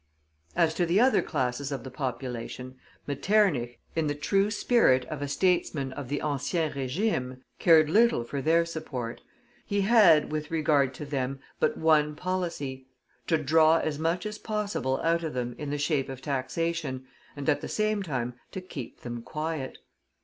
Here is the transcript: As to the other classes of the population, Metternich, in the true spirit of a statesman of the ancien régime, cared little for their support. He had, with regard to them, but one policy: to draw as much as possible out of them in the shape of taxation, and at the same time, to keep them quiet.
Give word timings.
As 0.55 0.73
to 0.73 0.87
the 0.87 0.99
other 0.99 1.21
classes 1.21 1.71
of 1.71 1.83
the 1.83 1.91
population, 1.91 2.75
Metternich, 3.05 3.77
in 3.95 4.07
the 4.07 4.15
true 4.15 4.49
spirit 4.49 5.05
of 5.05 5.21
a 5.21 5.27
statesman 5.27 5.93
of 5.93 6.09
the 6.09 6.21
ancien 6.21 6.73
régime, 6.73 7.41
cared 7.59 7.87
little 7.87 8.23
for 8.23 8.41
their 8.41 8.65
support. 8.65 9.21
He 9.63 9.81
had, 9.81 10.31
with 10.31 10.49
regard 10.49 10.95
to 10.95 11.05
them, 11.05 11.39
but 11.59 11.77
one 11.77 12.15
policy: 12.15 12.87
to 13.27 13.37
draw 13.37 13.77
as 13.77 13.99
much 13.99 14.25
as 14.25 14.39
possible 14.39 14.99
out 15.03 15.21
of 15.23 15.35
them 15.35 15.53
in 15.59 15.69
the 15.69 15.77
shape 15.77 16.09
of 16.09 16.19
taxation, 16.19 17.05
and 17.35 17.47
at 17.47 17.61
the 17.61 17.69
same 17.69 18.01
time, 18.01 18.33
to 18.53 18.59
keep 18.59 19.01
them 19.01 19.21
quiet. 19.21 19.77